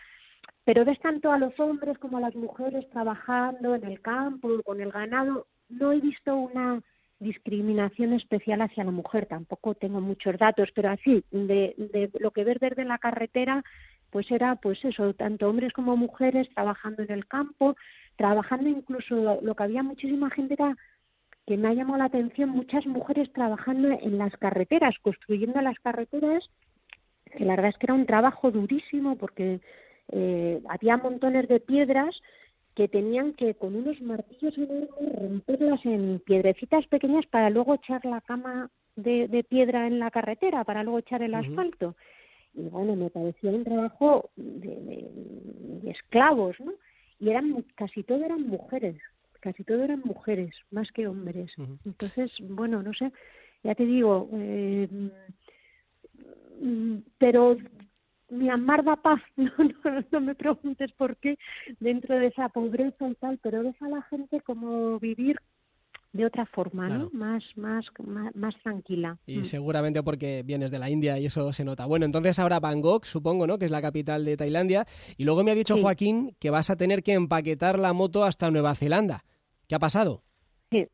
pero 0.64 0.86
ves 0.86 1.00
tanto 1.00 1.32
a 1.32 1.40
los 1.40 1.60
hombres 1.60 1.98
como 1.98 2.18
a 2.18 2.22
las 2.22 2.36
mujeres 2.36 2.88
trabajando 2.90 3.74
en 3.76 3.84
el 3.84 4.00
campo 4.02 4.62
con 4.64 4.80
el 4.82 4.92
ganado 4.92 5.48
no 5.70 5.92
he 5.92 6.00
visto 6.00 6.36
una 6.36 6.82
discriminación 7.20 8.14
especial 8.14 8.62
hacia 8.62 8.84
la 8.84 8.92
mujer, 8.92 9.26
tampoco 9.26 9.74
tengo 9.74 10.02
muchos 10.02 10.38
datos, 10.38 10.70
pero 10.76 10.90
así, 10.90 11.24
de, 11.32 11.74
de 11.78 12.12
lo 12.20 12.32
que 12.32 12.44
ves 12.44 12.60
desde 12.60 12.86
la 12.86 13.00
carretera, 13.00 13.64
pues 14.12 14.30
era 14.32 14.56
pues 14.56 14.84
eso, 14.86 15.14
tanto 15.14 15.50
hombres 15.50 15.74
como 15.74 15.98
mujeres 15.98 16.48
trabajando 16.54 17.04
en 17.04 17.12
el 17.12 17.28
campo, 17.28 17.76
trabajando 18.16 18.70
incluso, 18.70 19.40
lo 19.42 19.56
que 19.56 19.64
había 19.64 19.84
muchísima 19.84 20.30
gente 20.30 20.54
era 20.54 20.76
que 21.46 21.58
me 21.58 21.70
ha 21.70 21.74
llamado 21.74 22.00
la 22.00 22.06
atención, 22.06 22.50
muchas 22.50 22.86
mujeres 22.86 23.32
trabajando 23.32 23.90
en 23.90 24.18
las 24.18 24.36
carreteras, 24.38 24.96
construyendo 25.02 25.62
las 25.62 25.80
carreteras, 25.80 26.50
que 27.36 27.46
la 27.46 27.56
verdad 27.56 27.70
es 27.70 27.78
que 27.78 27.86
era 27.86 27.94
un 27.94 28.06
trabajo 28.06 28.52
durísimo 28.52 29.18
porque 29.18 29.62
eh, 30.12 30.62
había 30.68 30.98
montones 30.98 31.48
de 31.48 31.60
piedras 31.60 32.22
que 32.78 32.88
tenían 32.88 33.34
que 33.34 33.56
con 33.56 33.76
unos 33.76 34.00
martillos 34.02 34.56
enormes 34.56 34.90
romperlas 35.20 35.84
en 35.84 36.22
piedrecitas 36.24 36.86
pequeñas 36.86 37.26
para 37.26 37.50
luego 37.50 37.74
echar 37.74 38.06
la 38.06 38.22
cama 38.22 38.70
de, 38.96 39.28
de 39.28 39.44
piedra 39.44 39.88
en 39.88 39.98
la 39.98 40.12
carretera, 40.12 40.64
para 40.64 40.84
luego 40.84 41.00
echar 41.00 41.24
el 41.24 41.34
asfalto. 41.34 41.96
Y 42.54 42.70
bueno, 42.70 42.96
me 42.96 43.10
parecía 43.10 43.50
un 43.50 43.64
trabajo 43.64 44.30
de, 44.36 45.10
de, 45.82 45.90
esclavos, 45.90 46.56
¿no? 46.60 46.74
Y 47.20 47.32
eran 47.32 47.66
casi 47.74 48.04
todo 48.04 48.24
eran 48.24 48.44
mujeres, 48.48 49.02
casi 49.40 49.64
todo 49.64 49.84
eran 49.84 50.04
mujeres, 50.06 50.54
más 50.70 50.92
que 50.92 51.08
hombres. 51.08 51.52
Entonces, 51.84 52.32
bueno, 52.42 52.84
no 52.84 52.94
sé, 52.94 53.12
ya 53.64 53.74
te 53.74 53.88
digo, 53.88 54.30
eh, 54.34 54.88
mm, 56.62 56.98
pero 57.18 57.58
Myanmar 58.30 58.84
da 58.84 58.96
paz, 58.96 59.22
no, 59.38 59.52
no, 59.58 60.06
no, 60.12 60.22
me 60.22 60.36
preguntes 60.36 60.92
por 60.94 61.18
qué 61.18 61.38
dentro 61.80 62.16
de 62.20 62.28
esa 62.28 62.50
pobreza 62.50 63.08
y 63.08 63.16
tal, 63.16 63.38
pero 63.42 63.64
ves 63.64 63.82
a 63.82 63.90
la 63.90 64.02
gente 64.04 64.42
como 64.42 65.00
vivir 65.00 65.38
de 66.14 66.26
otra 66.26 66.46
forma, 66.46 66.90
¿no? 66.90 67.10
Más, 67.14 67.44
más, 67.56 67.86
más, 68.34 68.56
tranquila. 68.64 69.18
Y 69.28 69.40
mm. 69.40 69.44
seguramente 69.44 70.02
porque 70.04 70.42
vienes 70.44 70.72
de 70.72 70.80
la 70.80 70.90
India 70.90 71.20
y 71.20 71.26
eso 71.26 71.54
se 71.54 71.64
nota. 71.64 71.86
Bueno, 71.86 72.06
entonces 72.06 72.40
ahora 72.40 72.60
Bangkok, 72.60 73.06
supongo, 73.06 73.46
¿no? 73.46 73.60
Que 73.60 73.66
es 73.66 73.72
la 73.72 73.82
capital 73.82 74.26
de 74.26 74.36
Tailandia. 74.36 74.88
Y 75.18 75.26
luego 75.26 75.44
me 75.44 75.52
ha 75.52 75.56
dicho 75.56 75.78
Joaquín 75.78 76.36
que 76.40 76.50
vas 76.50 76.70
a 76.70 76.76
tener 76.76 77.04
que 77.04 77.14
empaquetar 77.14 77.78
la 77.78 77.94
moto 77.94 78.24
hasta 78.24 78.50
Nueva 78.50 78.74
Zelanda. 78.74 79.26
¿Qué 79.68 79.76
ha 79.76 79.80
pasado? 79.80 80.24
Sí, 80.72 80.86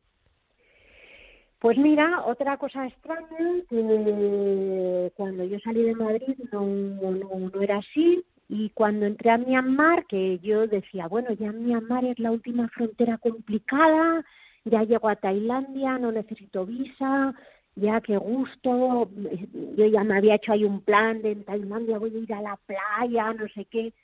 pues 1.64 1.78
mira, 1.78 2.22
otra 2.26 2.58
cosa 2.58 2.86
extraña, 2.86 3.38
que 3.70 5.10
cuando 5.16 5.44
yo 5.44 5.58
salí 5.60 5.82
de 5.82 5.94
Madrid 5.94 6.36
no, 6.52 6.66
no, 6.66 7.62
era 7.62 7.78
así, 7.78 8.22
y 8.50 8.68
cuando 8.74 9.06
entré 9.06 9.30
a 9.30 9.38
Myanmar, 9.38 10.04
que 10.04 10.38
yo 10.40 10.66
decía, 10.66 11.08
bueno, 11.08 11.32
ya 11.32 11.52
Myanmar 11.52 12.04
es 12.04 12.18
la 12.18 12.32
última 12.32 12.68
frontera 12.68 13.16
complicada, 13.16 14.22
ya 14.66 14.82
llego 14.82 15.08
a 15.08 15.16
Tailandia, 15.16 15.96
no 15.96 16.12
necesito 16.12 16.66
visa, 16.66 17.34
ya 17.76 17.98
qué 18.02 18.18
gusto, 18.18 19.08
yo 19.78 19.86
ya 19.86 20.04
me 20.04 20.18
había 20.18 20.34
hecho 20.34 20.52
ahí 20.52 20.64
un 20.64 20.82
plan 20.82 21.22
de 21.22 21.32
en 21.32 21.44
Tailandia 21.44 21.96
voy 21.96 22.14
a 22.14 22.18
ir 22.18 22.34
a 22.34 22.42
la 22.42 22.58
playa, 22.66 23.32
no 23.32 23.48
sé 23.48 23.64
qué. 23.64 23.94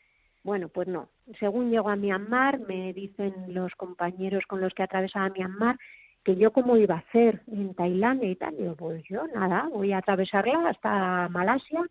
Bueno, 0.45 0.71
pues 0.71 0.89
no. 0.89 1.11
Según 1.39 1.71
llego 1.71 1.91
a 1.91 1.97
Myanmar, 1.97 2.59
me 2.61 2.95
dicen 2.95 3.35
los 3.49 3.75
compañeros 3.75 4.47
con 4.47 4.63
los 4.63 4.73
que 4.73 4.83
atravesaba 4.83 5.29
Myanmar 5.29 5.77
que 6.25 6.37
yo 6.37 6.53
cómo 6.53 6.77
iba 6.77 6.97
a 6.97 6.99
hacer 6.99 7.43
en 7.51 7.75
Tailandia 7.75 8.31
y 8.31 8.37
tal. 8.37 8.57
Digo, 8.57 8.77
pues 8.77 9.03
yo 9.09 9.27
nada, 9.29 9.69
voy 9.73 9.93
a 9.93 9.99
atravesarla 9.99 10.69
hasta 10.69 11.29
Malasia 11.29 11.83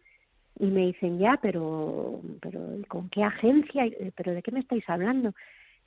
y 0.60 0.68
me 0.68 0.88
dicen 0.88 1.20
ya, 1.20 1.40
pero, 1.42 2.22
pero 2.42 2.60
¿con 2.88 3.10
qué 3.10 3.24
agencia? 3.24 3.86
¿Pero 4.16 4.34
de 4.34 4.42
qué 4.42 4.52
me 4.52 4.60
estáis 4.60 4.88
hablando? 4.90 5.34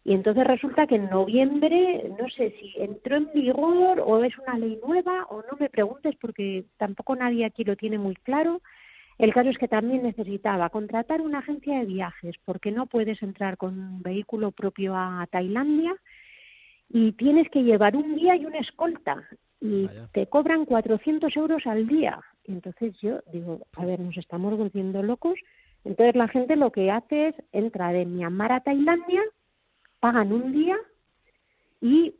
Y 0.04 0.14
entonces 0.14 0.44
resulta 0.44 0.86
que 0.86 0.96
en 0.96 1.10
noviembre, 1.10 2.12
no 2.18 2.28
sé 2.30 2.54
si 2.58 2.74
entró 2.76 3.16
en 3.16 3.30
vigor 3.32 4.02
o 4.04 4.24
es 4.24 4.36
una 4.38 4.58
ley 4.58 4.78
nueva 4.84 5.26
o 5.28 5.42
no 5.42 5.56
me 5.60 5.70
preguntes 5.70 6.16
porque 6.20 6.64
tampoco 6.76 7.14
nadie 7.14 7.44
aquí 7.44 7.62
lo 7.62 7.76
tiene 7.76 7.98
muy 7.98 8.16
claro. 8.16 8.60
El 9.18 9.32
caso 9.32 9.50
es 9.50 9.58
que 9.58 9.68
también 9.68 10.02
necesitaba 10.02 10.70
contratar 10.70 11.20
una 11.20 11.38
agencia 11.38 11.78
de 11.78 11.86
viajes 11.86 12.34
porque 12.44 12.72
no 12.72 12.86
puedes 12.86 13.22
entrar 13.22 13.56
con 13.56 13.78
un 13.78 14.02
vehículo 14.02 14.50
propio 14.50 14.96
a 14.96 15.24
Tailandia 15.30 15.94
y 16.92 17.12
tienes 17.12 17.48
que 17.48 17.62
llevar 17.62 17.96
un 17.96 18.16
guía 18.16 18.36
y 18.36 18.44
una 18.44 18.58
escolta 18.58 19.26
y 19.60 19.88
te 20.12 20.26
cobran 20.26 20.66
400 20.66 21.34
euros 21.36 21.66
al 21.66 21.86
día. 21.86 22.20
Entonces 22.44 22.94
yo 23.00 23.20
digo, 23.32 23.60
a 23.76 23.84
ver, 23.86 23.98
nos 23.98 24.16
estamos 24.18 24.56
volviendo 24.58 25.02
locos. 25.02 25.38
Entonces 25.84 26.14
la 26.16 26.28
gente 26.28 26.56
lo 26.56 26.70
que 26.70 26.90
hace 26.90 27.28
es 27.28 27.34
entra 27.52 27.92
de 27.92 28.04
Myanmar 28.04 28.52
a 28.52 28.60
Tailandia, 28.60 29.22
pagan 30.00 30.32
un 30.32 30.52
día 30.52 30.76
y 31.80 32.14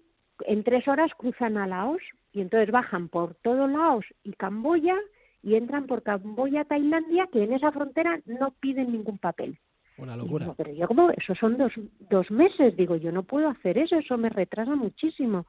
en 0.47 0.65
tres 0.65 0.89
horas 0.89 1.11
cruzan 1.17 1.59
a 1.59 1.67
Laos 1.67 2.03
y 2.33 2.41
entonces 2.41 2.71
bajan 2.71 3.09
por 3.09 3.35
todo 3.35 3.67
Laos 3.67 4.07
y 4.25 4.33
Camboya 4.33 4.97
y 5.43 5.57
entran 5.57 5.87
por 5.87 6.03
Camboya 6.03 6.63
a 6.63 6.65
Tailandia, 6.65 7.29
que 7.31 7.43
en 7.43 7.53
esa 7.53 7.73
frontera 7.73 8.21
no 8.25 8.53
piden 8.61 8.93
ningún 8.93 9.19
papel. 9.19 9.59
Una 9.99 10.17
locura. 10.17 10.55
pero 10.57 10.73
yo 10.73 10.89
como, 10.89 11.11
eso 11.11 11.35
son 11.35 11.59
dos, 11.59 11.73
dos 12.11 12.31
meses, 12.31 12.77
digo, 12.77 12.97
yo 12.97 13.13
no 13.13 13.23
puedo 13.23 13.49
hacer 13.49 13.79
eso, 13.79 13.97
eso 13.97 14.17
me 14.17 14.31
retrasa 14.31 14.75
muchísimo. 14.75 15.47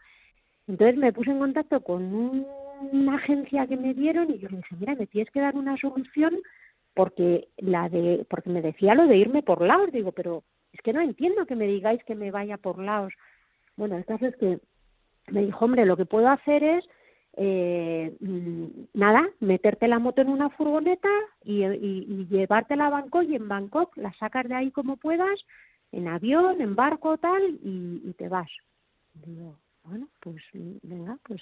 Entonces 0.68 0.98
me 0.98 1.14
puse 1.14 1.32
en 1.32 1.40
contacto 1.40 1.82
con 1.82 2.46
una 2.92 3.16
agencia 3.16 3.68
que 3.68 3.78
me 3.78 3.94
dieron 3.94 4.32
y 4.32 4.40
yo 4.40 4.50
le 4.50 4.58
dije, 4.58 4.76
mira, 4.80 4.96
me 4.96 5.08
tienes 5.08 5.32
que 5.32 5.42
dar 5.42 5.56
una 5.56 5.78
solución 5.78 6.40
porque 6.94 7.48
la 7.58 7.90
de 7.90 8.26
porque 8.30 8.50
me 8.50 8.62
decía 8.62 8.96
lo 8.96 9.08
de 9.08 9.18
irme 9.18 9.44
por 9.44 9.62
Laos, 9.62 9.92
digo, 9.92 10.12
pero 10.12 10.44
es 10.72 10.82
que 10.82 10.94
no 10.94 11.02
entiendo 11.02 11.46
que 11.46 11.56
me 11.56 11.68
digáis 11.68 12.04
que 12.04 12.16
me 12.16 12.32
vaya 12.32 12.58
por 12.58 12.80
Laos. 12.80 13.14
Bueno, 13.76 13.98
el 13.98 14.06
caso 14.06 14.28
es 14.28 14.36
que 14.38 14.60
me 15.28 15.46
dijo, 15.46 15.66
hombre, 15.66 15.86
lo 15.86 15.98
que 15.98 16.06
puedo 16.06 16.28
hacer 16.28 16.64
es 16.64 16.86
eh, 17.36 18.16
mm, 18.20 18.66
nada, 18.94 19.28
meterte 19.40 19.88
la 19.88 20.00
moto 20.00 20.22
en 20.22 20.30
una 20.30 20.50
furgoneta 20.52 21.10
y, 21.44 21.64
y, 21.66 22.28
llevártela 22.30 22.88
a 22.88 22.92
Bangkok 22.92 23.24
y 23.24 23.36
en 23.36 23.48
Bangkok 23.48 23.98
la 23.98 24.14
sacas 24.14 24.48
de 24.48 24.56
ahí 24.56 24.72
como 24.72 24.98
puedas, 24.98 25.40
en 25.92 26.08
avión, 26.08 26.62
en 26.62 26.76
barco, 26.76 27.18
tal, 27.18 27.42
y, 27.64 28.14
te 28.18 28.30
vas. 28.30 28.50
Digo, 29.14 29.58
bueno, 29.84 30.08
pues 30.20 30.44
venga, 30.54 31.18
pues 31.24 31.42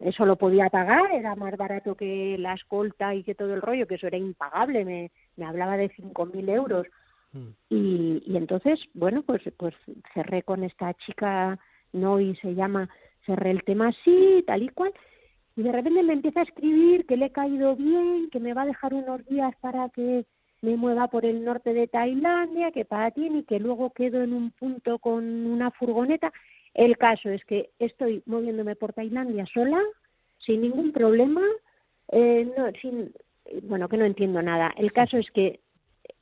eso 0.00 0.24
lo 0.24 0.36
podía 0.36 0.70
pagar, 0.70 1.12
era 1.12 1.34
más 1.34 1.56
barato 1.56 1.94
que 1.94 2.36
la 2.38 2.54
escolta 2.54 3.14
y 3.14 3.22
que 3.22 3.34
todo 3.34 3.54
el 3.54 3.62
rollo, 3.62 3.86
que 3.86 3.96
eso 3.96 4.06
era 4.06 4.16
impagable, 4.16 4.84
me, 4.84 5.10
me 5.36 5.44
hablaba 5.44 5.76
de 5.76 5.90
cinco 5.90 6.26
mil 6.26 6.48
euros. 6.48 6.86
Hmm. 7.32 7.50
Y, 7.68 8.22
y 8.26 8.36
entonces, 8.36 8.80
bueno, 8.94 9.22
pues, 9.22 9.42
pues 9.58 9.74
cerré 10.14 10.42
con 10.42 10.64
esta 10.64 10.94
chica, 10.94 11.58
no, 11.92 12.20
y 12.20 12.34
se 12.36 12.54
llama 12.54 12.88
cerré 13.26 13.50
el 13.50 13.64
tema 13.64 13.88
así, 13.88 14.42
tal 14.46 14.62
y 14.62 14.68
cual, 14.68 14.92
y 15.56 15.62
de 15.62 15.72
repente 15.72 16.02
me 16.02 16.12
empieza 16.12 16.40
a 16.40 16.44
escribir 16.44 17.06
que 17.06 17.16
le 17.16 17.26
he 17.26 17.32
caído 17.32 17.76
bien, 17.76 18.28
que 18.30 18.40
me 18.40 18.54
va 18.54 18.62
a 18.62 18.66
dejar 18.66 18.94
unos 18.94 19.26
días 19.26 19.54
para 19.60 19.88
que 19.88 20.24
me 20.62 20.76
mueva 20.76 21.08
por 21.08 21.24
el 21.24 21.44
norte 21.44 21.72
de 21.72 21.86
Tailandia, 21.86 22.72
que 22.72 22.84
para 22.84 23.10
ti, 23.10 23.28
y 23.32 23.42
que 23.44 23.58
luego 23.58 23.90
quedo 23.90 24.22
en 24.22 24.32
un 24.32 24.50
punto 24.50 24.98
con 24.98 25.24
una 25.46 25.70
furgoneta. 25.70 26.32
El 26.74 26.98
caso 26.98 27.30
es 27.30 27.44
que 27.44 27.70
estoy 27.78 28.22
moviéndome 28.26 28.76
por 28.76 28.92
Tailandia 28.92 29.46
sola, 29.46 29.80
sin 30.38 30.60
ningún 30.60 30.92
problema, 30.92 31.42
eh, 32.12 32.50
no, 32.56 32.70
sin, 32.80 33.12
bueno, 33.62 33.88
que 33.88 33.96
no 33.96 34.04
entiendo 34.04 34.42
nada. 34.42 34.74
El 34.76 34.92
caso 34.92 35.16
es 35.16 35.30
que 35.30 35.60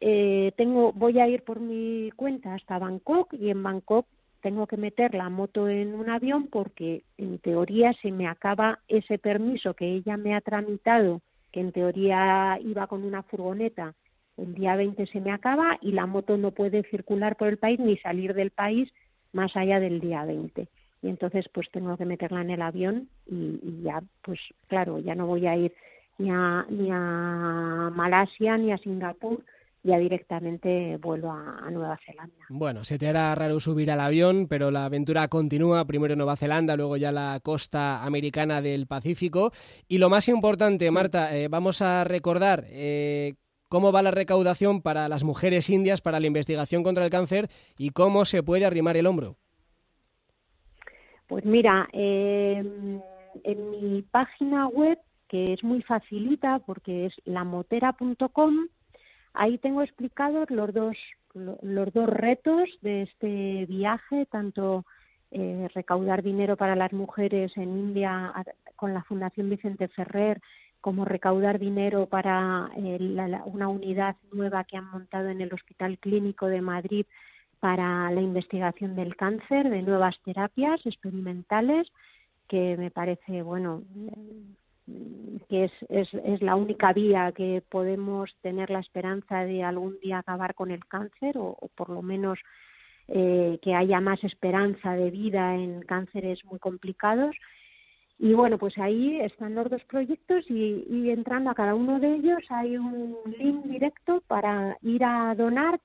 eh, 0.00 0.52
tengo, 0.56 0.92
voy 0.92 1.18
a 1.18 1.28
ir 1.28 1.42
por 1.42 1.58
mi 1.58 2.10
cuenta 2.14 2.54
hasta 2.54 2.78
Bangkok 2.78 3.34
y 3.34 3.50
en 3.50 3.62
Bangkok 3.62 4.06
tengo 4.44 4.66
que 4.66 4.76
meter 4.76 5.14
la 5.14 5.30
moto 5.30 5.70
en 5.70 5.94
un 5.94 6.10
avión 6.10 6.48
porque 6.48 7.02
en 7.16 7.38
teoría 7.38 7.94
se 8.02 8.12
me 8.12 8.28
acaba 8.28 8.80
ese 8.88 9.16
permiso 9.16 9.72
que 9.72 9.86
ella 9.86 10.18
me 10.18 10.34
ha 10.34 10.42
tramitado 10.42 11.22
que 11.50 11.60
en 11.60 11.72
teoría 11.72 12.58
iba 12.60 12.86
con 12.86 13.04
una 13.04 13.22
furgoneta, 13.22 13.94
el 14.36 14.54
día 14.54 14.76
20 14.76 15.06
se 15.06 15.22
me 15.22 15.32
acaba 15.32 15.78
y 15.80 15.92
la 15.92 16.04
moto 16.04 16.36
no 16.36 16.50
puede 16.50 16.82
circular 16.90 17.36
por 17.36 17.48
el 17.48 17.56
país 17.56 17.80
ni 17.80 17.96
salir 17.96 18.34
del 18.34 18.50
país 18.50 18.92
más 19.32 19.56
allá 19.56 19.80
del 19.80 19.98
día 19.98 20.26
20. 20.26 20.68
Y 21.00 21.08
entonces 21.08 21.48
pues 21.48 21.70
tengo 21.70 21.96
que 21.96 22.04
meterla 22.04 22.42
en 22.42 22.50
el 22.50 22.60
avión 22.60 23.08
y, 23.26 23.60
y 23.62 23.82
ya, 23.82 24.02
pues 24.20 24.40
claro, 24.68 24.98
ya 24.98 25.14
no 25.14 25.26
voy 25.26 25.46
a 25.46 25.56
ir 25.56 25.72
ni 26.18 26.28
a, 26.30 26.66
ni 26.68 26.90
a 26.92 27.90
Malasia 27.94 28.58
ni 28.58 28.72
a 28.72 28.76
Singapur, 28.76 29.42
ya 29.84 29.98
directamente 29.98 30.96
vuelvo 30.96 31.30
a, 31.30 31.70
Nueva 31.70 31.98
Zelanda. 32.04 32.46
Bueno, 32.48 32.84
se 32.84 32.98
te 32.98 33.06
hará 33.06 33.34
raro 33.34 33.60
subir 33.60 33.90
al 33.90 34.00
avión, 34.00 34.48
pero 34.48 34.70
la 34.70 34.86
aventura 34.86 35.28
continúa, 35.28 35.84
primero 35.84 36.16
Nueva 36.16 36.36
Zelanda, 36.36 36.74
luego 36.74 36.96
ya 36.96 37.12
la 37.12 37.38
costa 37.42 38.02
americana 38.02 38.62
del 38.62 38.86
Pacífico. 38.86 39.52
Y 39.86 39.98
lo 39.98 40.08
más 40.08 40.28
importante, 40.28 40.90
Marta, 40.90 41.36
eh, 41.36 41.48
vamos 41.48 41.82
a 41.82 42.02
recordar 42.04 42.64
eh, 42.68 43.34
cómo 43.68 43.92
va 43.92 44.02
la 44.02 44.10
recaudación 44.10 44.80
para 44.80 45.06
las 45.08 45.22
mujeres 45.22 45.68
indias 45.68 46.00
para 46.00 46.18
la 46.18 46.26
investigación 46.26 46.82
contra 46.82 47.04
el 47.04 47.10
cáncer 47.10 47.48
y 47.76 47.90
cómo 47.90 48.24
se 48.24 48.42
puede 48.42 48.64
arrimar 48.64 48.96
el 48.96 49.06
hombro. 49.06 49.36
Pues 51.26 51.44
mira, 51.44 51.88
em, 51.92 53.00
en 53.42 53.70
mi 53.70 54.02
página 54.02 54.66
web, 54.68 54.98
que 55.28 55.52
es 55.52 55.62
muy 55.62 55.82
facilita 55.82 56.60
porque 56.60 57.06
es 57.06 57.14
lamotera.com, 57.24 58.68
Ahí 59.34 59.58
tengo 59.58 59.82
explicados 59.82 60.48
los 60.50 60.72
dos, 60.72 60.96
los 61.34 61.92
dos 61.92 62.08
retos 62.08 62.68
de 62.82 63.02
este 63.02 63.66
viaje, 63.66 64.26
tanto 64.26 64.84
eh, 65.32 65.68
recaudar 65.74 66.22
dinero 66.22 66.56
para 66.56 66.76
las 66.76 66.92
mujeres 66.92 67.56
en 67.56 67.76
India 67.76 68.32
con 68.76 68.94
la 68.94 69.02
Fundación 69.02 69.50
Vicente 69.50 69.88
Ferrer, 69.88 70.40
como 70.80 71.04
recaudar 71.04 71.58
dinero 71.58 72.06
para 72.06 72.70
eh, 72.76 72.98
una 73.46 73.68
unidad 73.68 74.16
nueva 74.32 74.62
que 74.64 74.76
han 74.76 74.90
montado 74.90 75.28
en 75.28 75.40
el 75.40 75.52
Hospital 75.52 75.98
Clínico 75.98 76.46
de 76.46 76.60
Madrid 76.60 77.06
para 77.58 78.10
la 78.12 78.20
investigación 78.20 78.94
del 78.94 79.16
cáncer, 79.16 79.70
de 79.70 79.82
nuevas 79.82 80.16
terapias 80.24 80.84
experimentales, 80.86 81.90
que 82.46 82.76
me 82.76 82.90
parece, 82.90 83.42
bueno, 83.42 83.82
que 85.48 85.64
es, 85.64 85.72
es, 85.88 86.12
es, 86.12 86.42
la 86.42 86.56
única 86.56 86.92
vía 86.92 87.32
que 87.32 87.62
podemos 87.68 88.34
tener 88.42 88.70
la 88.70 88.80
esperanza 88.80 89.44
de 89.44 89.62
algún 89.62 89.98
día 90.00 90.18
acabar 90.18 90.54
con 90.54 90.70
el 90.70 90.84
cáncer 90.86 91.38
o, 91.38 91.56
por 91.74 91.88
lo 91.88 92.02
menos 92.02 92.38
eh, 93.08 93.58
que 93.62 93.74
haya 93.74 94.00
más 94.00 94.22
esperanza 94.24 94.94
de 94.94 95.10
vida 95.10 95.54
en 95.54 95.82
cánceres 95.82 96.44
muy 96.44 96.58
complicados. 96.58 97.34
Y 98.18 98.34
bueno, 98.34 98.58
pues 98.58 98.78
ahí 98.78 99.20
están 99.20 99.54
los 99.54 99.70
dos 99.70 99.82
proyectos 99.84 100.44
y, 100.48 100.84
y 100.88 101.10
entrando 101.10 101.50
a 101.50 101.54
cada 101.54 101.74
uno 101.74 101.98
de 101.98 102.16
ellos 102.16 102.42
hay 102.50 102.76
un 102.76 103.16
link 103.38 103.64
directo 103.64 104.22
para 104.26 104.76
ir 104.82 105.02
a 105.02 105.34
donar 105.34 105.80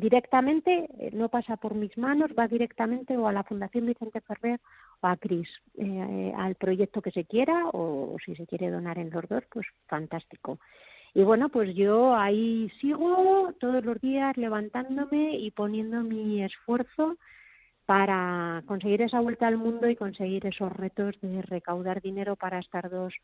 directamente, 0.00 0.88
eh, 0.98 1.10
no 1.12 1.28
pasa 1.28 1.56
por 1.56 1.74
mis 1.74 1.96
manos, 1.96 2.32
va 2.36 2.48
directamente 2.48 3.16
o 3.16 3.28
a 3.28 3.32
la 3.32 3.44
Fundación 3.44 3.86
Vicente 3.86 4.20
Ferrer 4.20 4.60
o 5.00 5.06
a 5.06 5.16
CRIS, 5.16 5.48
eh, 5.78 6.32
al 6.36 6.56
proyecto 6.56 7.00
que 7.00 7.12
se 7.12 7.24
quiera 7.24 7.68
o, 7.72 8.16
si 8.24 8.34
se 8.34 8.46
quiere 8.46 8.70
donar 8.70 8.98
en 8.98 9.10
los 9.10 9.28
dos, 9.28 9.44
pues 9.50 9.66
fantástico. 9.86 10.58
Y 11.14 11.22
bueno, 11.22 11.48
pues 11.48 11.76
yo 11.76 12.16
ahí 12.16 12.72
sigo 12.80 13.52
todos 13.60 13.84
los 13.84 14.00
días 14.00 14.36
levantándome 14.36 15.36
y 15.36 15.52
poniendo 15.52 16.02
mi 16.02 16.42
esfuerzo 16.42 17.16
para 17.86 18.64
conseguir 18.66 19.02
esa 19.02 19.20
vuelta 19.20 19.46
al 19.46 19.58
mundo 19.58 19.88
y 19.88 19.94
conseguir 19.94 20.44
esos 20.46 20.72
retos 20.72 21.14
de 21.20 21.40
recaudar 21.42 22.02
dinero 22.02 22.34
para 22.34 22.58
estas 22.58 22.90
dos 22.90 23.14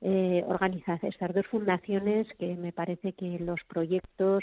eh, 0.00 0.42
organizaciones, 0.48 1.14
estas 1.14 1.32
dos 1.32 1.46
fundaciones 1.46 2.26
que 2.40 2.56
me 2.56 2.72
parece 2.72 3.12
que 3.12 3.38
los 3.38 3.60
proyectos 3.68 4.42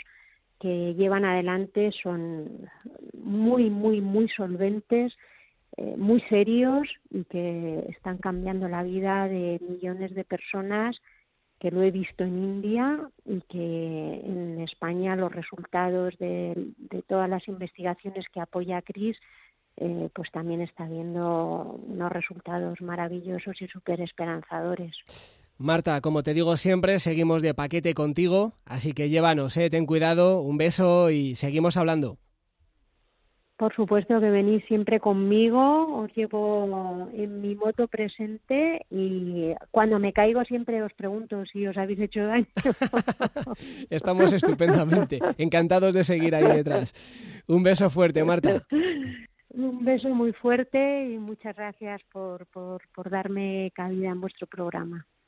que 0.60 0.94
llevan 0.94 1.26
adelante 1.26 1.92
son 2.02 2.70
muy, 3.14 3.70
muy, 3.70 4.02
muy 4.02 4.30
solventes, 4.30 5.16
eh, 5.78 5.96
muy 5.98 6.22
serios 6.22 6.88
y 7.10 7.26
que 7.26 7.86
están 7.90 8.18
cambiando 8.18 8.68
la 8.68 8.84
vida 8.84 9.28
de 9.28 9.60
millones 9.68 10.16
de 10.16 10.24
personas 10.24 11.02
que 11.60 11.72
lo 11.72 11.82
he 11.82 11.92
visto 11.92 12.24
en 12.24 12.38
India 12.38 13.10
y 13.26 13.42
que 13.42 14.22
en 14.24 14.60
España 14.62 15.16
los 15.16 15.32
resultados 15.32 16.18
de, 16.18 16.74
todas 17.08 17.30
las 17.30 17.48
investigaciones 17.48 18.26
que 18.30 18.42
apoya 18.42 18.82
CRIS 18.82 19.18
eh, 19.78 20.10
pues 20.14 20.32
también 20.32 20.62
está 20.62 20.86
viendo 20.86 21.82
unos 21.88 22.12
resultados 22.12 22.82
maravillosos 22.82 23.62
y 23.62 23.68
súper 23.68 24.00
esperanzadores. 24.00 24.96
Marta, 25.58 26.02
como 26.02 26.22
te 26.22 26.34
digo 26.34 26.58
siempre, 26.58 27.00
seguimos 27.00 27.42
de 27.42 27.54
paquete 27.54 27.94
contigo, 27.94 28.54
así 28.66 28.92
que 28.92 29.08
llévanos, 29.08 29.56
¿eh? 29.56 29.70
ten 29.70 29.86
cuidado, 29.86 30.42
un 30.42 30.58
beso 30.58 31.10
y 31.12 31.36
seguimos 31.36 31.78
hablando. 31.78 32.18
Por 33.56 33.74
supuesto 33.74 34.20
que 34.20 34.30
venís 34.30 34.66
siempre 34.66 35.00
conmigo, 35.00 36.02
os 36.02 36.14
llevo 36.14 37.10
en 37.14 37.40
mi 37.42 37.56
moto 37.56 37.88
presente 37.88 38.86
y 38.90 39.54
cuando 39.72 39.98
me 39.98 40.12
caigo 40.12 40.44
siempre 40.44 40.84
os 40.84 40.92
pregunto 40.92 41.46
si 41.46 41.66
os 41.66 41.78
habéis 41.78 42.02
hecho 42.02 42.26
daño. 42.26 42.48
Estamos 43.90 44.34
estupendamente, 44.34 45.20
encantados 45.38 45.94
de 45.94 46.04
seguir 46.04 46.36
ahí 46.36 46.58
detrás. 46.58 46.94
Un 47.48 47.64
beso 47.64 47.90
fuerte, 47.90 48.26
Marta. 48.26 48.62
Un 49.52 49.86
beso 49.86 50.10
muy 50.10 50.34
fuerte 50.34 51.12
y 51.14 51.18
muchas 51.18 51.56
gracias 51.56 52.02
por, 52.12 52.46
por, 52.48 52.82
por 52.94 53.10
darme 53.10 53.72
cabida 53.74 54.10
en 54.10 54.20
vuestro 54.20 54.48
programa. 54.48 55.08